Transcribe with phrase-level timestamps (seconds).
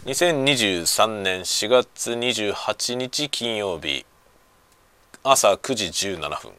[0.00, 4.04] 2023年4月28日金曜日
[5.22, 6.50] 朝9時17分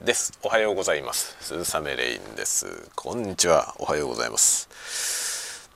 [0.00, 0.38] です。
[0.42, 1.36] おはようございます。
[1.40, 2.88] 鈴雨レインです。
[2.94, 3.74] こんにちは。
[3.78, 5.68] おはようございます。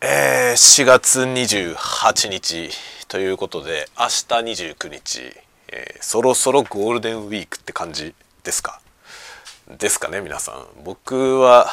[0.00, 2.70] えー、4月28日
[3.08, 4.10] ということで明日
[4.72, 5.36] 29日、
[5.68, 8.80] えー、そろそろゴールデンウィークって感じですか？
[9.68, 10.64] ですかね皆さん。
[10.84, 11.66] 僕は、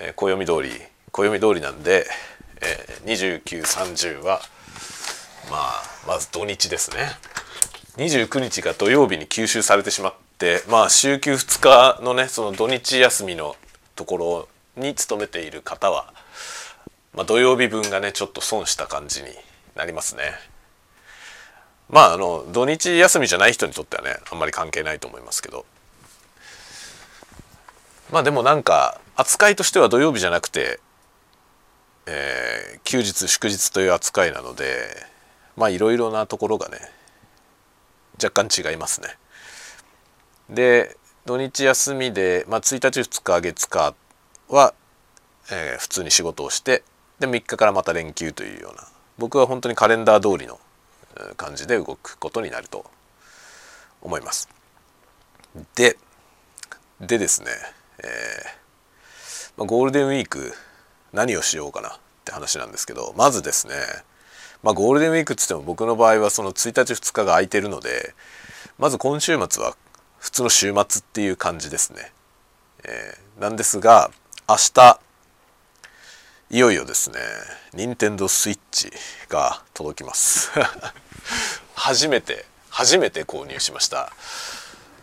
[0.00, 0.70] えー、暦通り
[1.12, 2.06] 暦通りなんで
[2.62, 4.40] えー、2930は
[5.50, 7.10] まあまず土日ですね。
[7.96, 13.56] 29日が土曜日に吸収されてしまってまあ週休2日のねその土日休みの
[13.96, 16.12] ところに勤めている方は、
[17.14, 19.28] まあ、土曜日分がねちょっと損した感じに
[19.74, 20.32] なりますね。
[21.88, 25.66] まああの土日休みじゃない人にとってはねあんまり関係ないと思いますけど。
[28.12, 30.80] まあでもなんか扱いとしては土曜日じゃなくて
[32.12, 34.66] えー、休日祝日という扱いなので
[35.56, 36.78] まあいろいろなところがね
[38.20, 39.08] 若干違いますね。
[40.50, 43.94] で土日休みで、まあ、1日2日月火
[44.48, 44.74] は、
[45.52, 46.82] えー、普通に仕事をして
[47.20, 50.58] で3日からまた連休というような僕は本当にカレンダー通りの
[51.36, 52.90] 感じで動くことになると
[54.02, 54.48] 思います。
[55.76, 55.96] で
[57.00, 57.50] でですね、
[57.98, 60.52] えーまあ、ゴールデンウィーク
[61.12, 63.74] 何をしようかなって話なんですけどまずですね
[64.62, 68.14] まあゴールデンウィークっつっても僕の場合はその1日2日が空いてるので
[68.78, 69.76] まず今週末は
[70.18, 72.12] 普通の週末っていう感じですね。
[72.84, 74.10] えー、なんですが
[74.48, 75.00] 明日
[76.50, 77.18] いよいよですね
[77.74, 78.90] 任天堂スイッチ
[79.28, 80.50] が届きます
[81.76, 84.12] 初めて初めて購入しました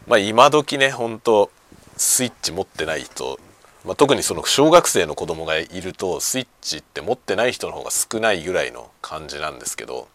[0.08, 1.52] まあ今時ね本当
[1.96, 3.40] スイッチ持ってない人
[3.88, 10.10] まあ、特にその小学生の子供がいるとスイッチって持ってない人の方が少ないぐらいの感じなんですけど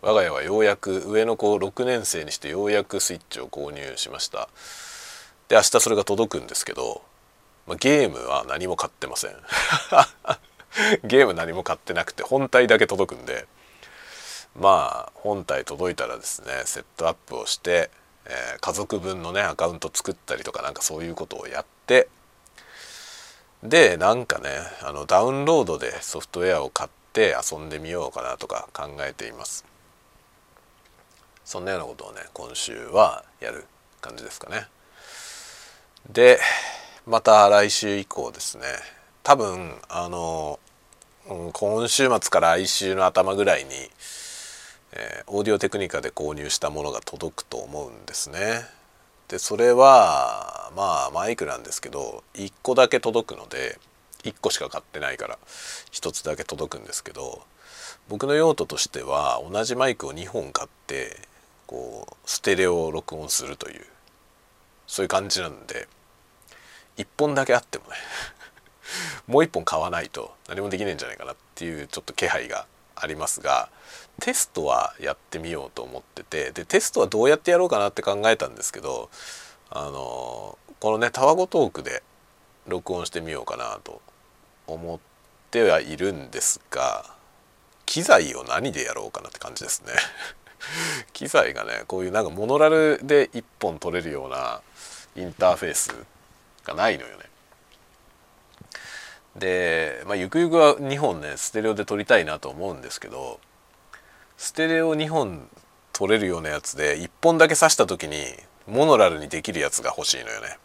[0.00, 4.48] 我が家はようやく上の子6年生にしてようやくスイッチを購入しました。
[5.48, 7.02] で明日それが届くんですけど、
[7.66, 9.32] まあ、ゲームは何も買ってません。
[11.02, 13.46] ゲーム何も買ってなくて本体だけ届くんで
[14.54, 17.90] まあ本体届いたらですねセットアップをして、
[18.26, 22.08] えー、家族分のねアカウント作ったりとかなんかそういうことをやって
[23.62, 24.50] でなんかね
[24.82, 29.64] あのダウンロードでソフトウェアを買って遊んでみようかなとか考えています。
[31.44, 33.66] そんなようなことをね今週はやる
[34.00, 34.66] 感じですかね。
[36.10, 36.38] で
[37.06, 38.64] また来週以降ですね。
[39.22, 40.58] 多分あの
[41.52, 43.70] 今週末から来週の頭ぐらいに、
[44.92, 48.64] えー、オーディオテクニカで購入したものが届くと思うんですね。
[49.28, 53.78] でそれはまあマイクなんですけど1個だけ届くので
[54.22, 55.38] 1個しか買ってないから
[55.92, 57.42] 1つだけ届くんですけど
[58.08, 61.16] 僕の用途としては同じマイクを2本買って
[61.66, 63.84] こうステレオを録音するという
[64.86, 65.88] そういう感じなんで
[66.96, 67.90] 1本だけあってもね
[69.26, 73.68] もう1本買わないと何もできないんじゃないかなっていうちょっと気配がありますが
[74.20, 79.10] テストはやってみようと思っててでテストはどうやってやろうかなって考えたんですけど
[79.70, 82.02] あのこのねタワゴトークで
[82.66, 84.00] 録音してみようかなと
[84.66, 84.98] 思っ
[85.50, 87.04] てはいるんですが
[87.84, 89.92] 機材を何でやろうかなって感じですね。
[91.12, 94.60] 機材がねこういうなんかモノラルで1本取れるような
[95.14, 95.94] インターフェース
[96.64, 97.24] がないのよね。
[99.38, 103.40] で、まあ、ゆくゆくは2本ねステレオで撮りたいなと思うんですけど
[104.36, 105.48] ステレオ2本
[105.92, 108.16] 撮れるようなやつで1本だけ挿した時に
[108.66, 110.58] モノラルにできるやつが欲しいのよね。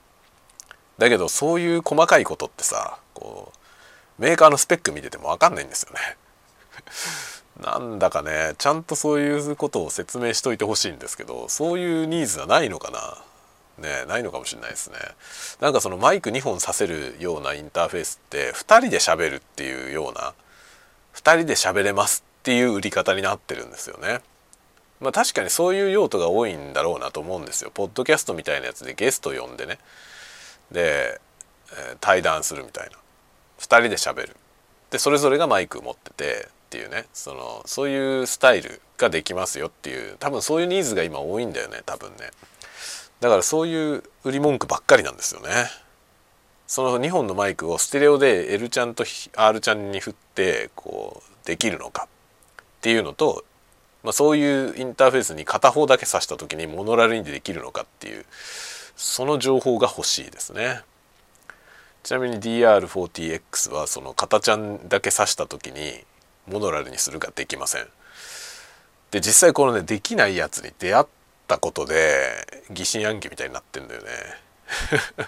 [0.98, 6.00] だけどそういう細かいことってさこうメーカーのスペック見てても分かんないんですよね。
[7.62, 13.24] なんだかねちゃんとそういうことを説明しといてほしいんですけどそういうニーズはないのかな。
[13.81, 14.97] ねないのかもしれないですね。
[15.59, 20.34] なんかそのマイク2本させるようなインターフェースって2人で喋るっていうような
[21.16, 24.22] 2人で喋れますっていう売り方になってるんですよね。
[25.00, 27.72] まあ確かにそういう用途が多いんだろうなと思うんですよ。
[27.73, 29.79] ポッドキャストみたいなやつでゲスト呼んでね。
[30.72, 31.20] で、
[31.73, 32.97] え、対談するみたいな。
[33.59, 34.35] 2人で喋る。
[34.91, 37.06] でそれぞれがマイク持っててっていうね。
[37.14, 42.32] そのそういうスタイルができますよっていう多分そういうニーズが今多いんだよね多分ね。
[43.22, 45.50] だからそういう売り文句ばっかりなんですよね
[46.68, 52.08] その2本のマイクをステレオで L ちゃんと R ちゃんに振ってこうできるのか
[52.59, 53.44] っていうのと、
[54.03, 58.26] まあ、そういうインターフェースに片方だけ挿した時にモノラルにできるのかっていう
[58.96, 60.82] その情報が欲しいですね。
[62.03, 66.03] ちなみに DR40X はその片ちゃんだけ挿した時に
[66.47, 67.88] モノラルにするができません
[69.12, 71.06] で実際このねできないやつに出会っ
[71.52, 74.09] たことで疑心暗鬼みたいになってんだよね。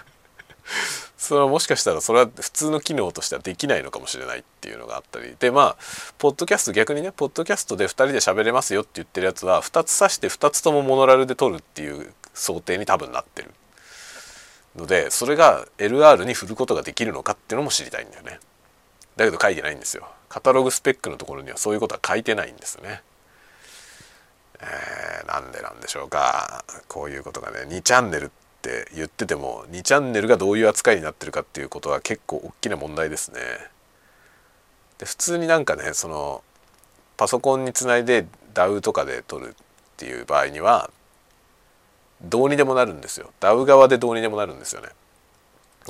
[1.18, 5.36] それはもしかしたらそれは普通の機能としてはできないのかもしれないっていうのがあったり。
[5.38, 5.84] でまあ
[6.18, 13.50] ポッドキャスト逆にねポッドキャストで2人で喋れますよって言ってるやつは2つ指して2つともモノラルで撮るっていう想定に多分なってる
[14.76, 18.40] のでそれが LR に振ることができるのかっていうのも知りたいんだよね。
[19.16, 20.08] だけど書いてないんですよ。
[20.28, 23.02] カタログスペックのところにはそういうことは書いてないんですね。
[24.60, 26.64] えー、なんでなんでしょうか。
[26.88, 28.30] こういうことがね2チャンネルっ
[28.62, 33.40] て言ってても2チャンネルがどういう扱いになってるかっていうことは結構大きな問題ですね。
[34.98, 36.42] で普通になんかねその
[37.16, 39.54] パソコンにつないで DAW とかで撮るっ
[39.96, 40.90] ていう場合には
[42.22, 43.30] どうにでもなるんですよ。
[43.40, 44.88] DAW 側でどうにでもなるんですよね。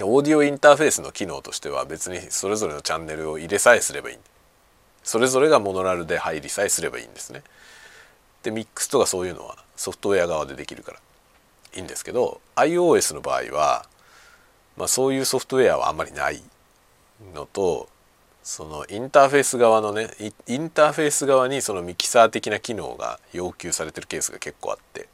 [0.02, 4.18] オーディオインターフェースの機能としては別にそれぞれのチャンネルを入れさえすればいい。
[5.04, 7.42] それぞれがモノラルで入りさえすればいいんですね。
[8.44, 11.00] でミックスとかそういうのはソフトウェア側でできるから。
[11.76, 13.86] いいんですけど iOS の場合は、
[14.76, 16.40] まあ、そういうソフトウェアはあんまりない
[17.34, 17.88] のと
[18.44, 20.08] そのインターフェース側のね
[20.46, 25.08] インターフェース側にそのミキサー的な機能が要求されてるケースが結構あって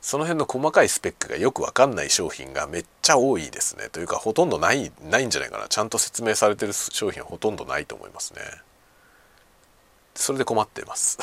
[0.00, 3.90] その辺の細かいスペックがよく分かんない商品がめっちゃ多いですね。
[3.90, 5.68] というかほとんどないないんじゃないかな。
[5.68, 8.40] ちゃんと説明されてる商品はほとんどないと思いますね。
[10.14, 11.18] それで困ってます。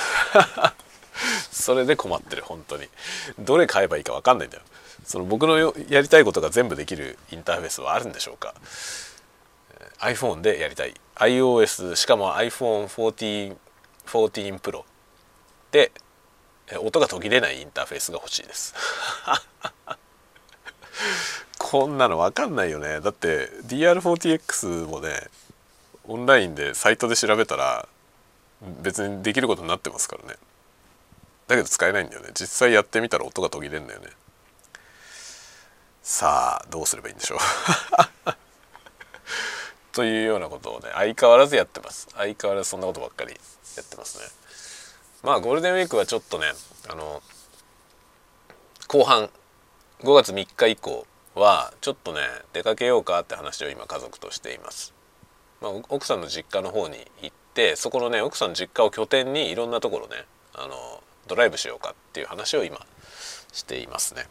[1.52, 2.88] それで困ってる本当に。
[3.40, 4.64] どれ買えばいいか分かんないんだよ。
[5.06, 5.58] その僕の
[5.90, 8.54] やりたいことが全部できるインターフェースはあるんでしょうか。
[10.00, 10.94] iPhone でやりたい。
[11.16, 13.56] iOS しかも iPhone14
[14.08, 14.84] 14 Pro
[15.72, 15.92] で
[16.82, 18.74] 音が途切れないインターフェースが欲しいです。
[21.58, 23.02] こんなの分かんないよね。
[23.02, 25.28] だって DR40X もね
[26.06, 27.88] オンラインでサイトで調べたら
[28.62, 30.36] 別にできることになってますからね。
[31.48, 32.30] だけど使えないんだよね。
[32.34, 34.08] 実際やってみたら音が途切れんだよね。
[36.02, 37.40] さあどうすればいいんでしょう。
[39.94, 42.08] というようなことをね相変わらずやってます。
[42.14, 43.40] 相変わらずそんなことばっかり
[43.76, 44.26] やってますね。
[45.24, 46.52] まあゴールデンウィークはちょっとね
[46.90, 47.22] あの
[48.88, 49.30] 後半
[50.00, 52.22] 5月3日以降はちょっとね
[52.54, 54.94] 出かけようかって話を今家族としています、
[55.60, 60.14] まあ、奥さんの実家の方に行ってそこのね奥さんの実家を拠点にいろんなところね
[60.54, 62.78] あのドライブしようかっていう話を今
[63.52, 64.28] していますね。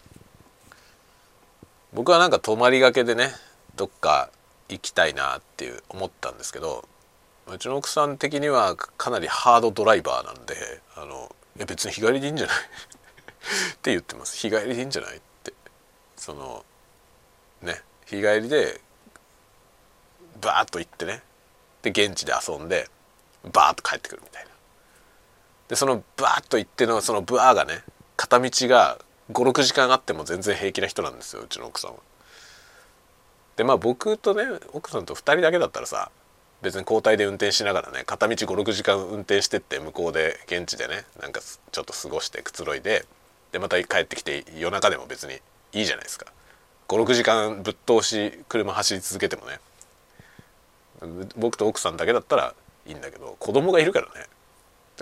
[1.93, 3.31] 僕はなんか泊まりがけでね
[3.75, 4.31] どっか
[4.69, 6.87] 行きたいなっていう思ったんですけど
[7.49, 10.55] うちの奥さん的にはかなりハードドライバーなんで
[10.95, 12.57] あのいや別に日帰りでいいんじゃない？
[13.75, 14.37] って言ってます。
[14.37, 15.53] 日帰りでいいんじゃないって。
[16.17, 16.65] その
[17.63, 18.81] ね日帰りで
[20.41, 21.23] バーッと行ってね。
[21.83, 22.89] で現地で遊んで
[23.53, 24.51] バーッと帰ってくるみたいな。
[25.69, 27.83] でそのバーッと行ってのそのブワーがね
[28.17, 28.99] 片道が
[29.33, 31.97] 56時間あっても全然平気な人なんですようちの奥さんは。
[33.57, 36.11] でまあ僕とね奥さんと2人だけだったらさ
[36.63, 43.05] 別に交代で運転しながらね片道56時間運転してって向こうで現地でねなんかちょっと過ごしてくつろいで
[43.53, 45.41] でまた帰ってきて夜中でも別に
[45.73, 46.27] いいじゃないですか。
[46.89, 49.59] 56時間ぶっ通し車走り続けてもね。
[51.37, 52.55] 僕と奥さんだけだったら
[52.87, 54.27] いいんだけど子供がいるからね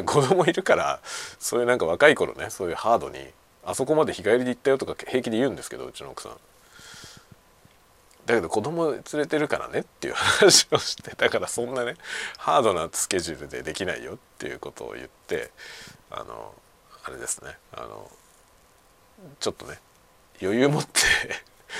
[0.05, 1.01] 子供いるから
[1.39, 3.19] そういうなんか若い頃ねそういうハードに
[3.65, 6.33] あそこまで日帰りで行ったよとか平気で言うんですけどうちの奥さん。
[8.27, 11.97] だけど子供連れてるからねっていう話をしてだからそんなね
[12.39, 15.51] ハードなスケジュールでできないよっていうことを言って
[16.11, 16.55] あの
[17.05, 18.11] あれですねあの
[19.41, 19.79] ちょっとね
[20.41, 21.01] 余裕持って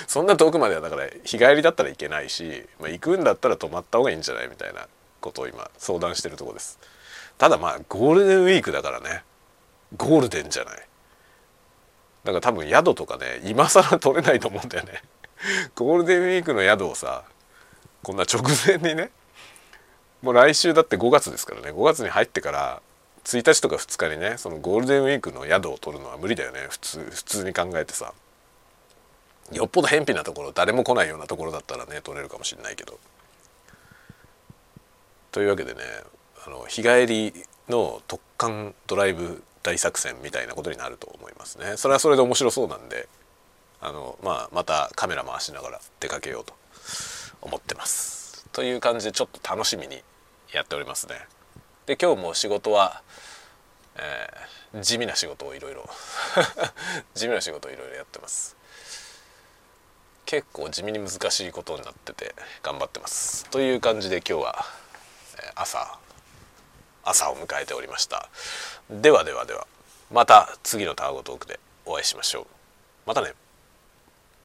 [0.07, 4.87] そんな遠くまではだから日帰りだったらいけないし、まあ、行くんだったら泊まった方がいいんじゃないみたいな
[5.25, 6.79] ことを今相談してるとこです。
[7.39, 9.23] ただまあゴールデンウィークだからね。
[9.97, 10.77] ゴールデンじゃない。
[12.25, 15.03] だから多分宿とかね今更取れないと思うんだよね。
[15.75, 17.25] ゴールデンウィークの宿をさ
[18.03, 19.11] こんな直前にね
[20.23, 21.71] もう来週だって5月ですからね。
[21.71, 22.83] 5月に入ってから
[23.25, 26.67] 1日とか2日にねそのゴールデンウィークの宿を取るのは無理だよね。
[26.69, 28.13] 普通普通に考えてさ。
[29.53, 32.99] よっぽど偏僻なところ誰も来ないようなところだったらね取れるかもしれないけど。
[35.35, 35.81] というわけでね
[36.47, 37.33] あの日帰り
[37.69, 41.77] の特艦ドライブ大作戦みたいなことになると思いますね。
[41.77, 43.09] それはそれで面白そうなんで
[43.81, 46.55] あの、まあ、またカメラ回しながら出かけようと
[47.43, 48.47] 思ってます。
[48.53, 50.05] という感じでちょっと楽しみに
[50.53, 51.17] やっておりますね。
[51.87, 53.03] で今日も仕事は、
[53.97, 55.91] えー、地味な仕事をいろいろ
[57.17, 58.57] 地味な仕事をいろいろやってます。
[60.27, 63.47] 結構地味に難しいことになってて頑張ってます。
[63.47, 64.84] という感じで今日は
[65.55, 65.99] 朝
[67.05, 68.29] 朝を迎えておりました。
[68.91, 69.67] ではではでは
[70.13, 72.47] また次のタワゴトークでお会いしましょう。
[73.07, 73.33] またね。